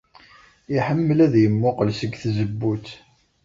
[0.77, 2.87] Iḥemmel ad yemmuqqel seg tzewwut.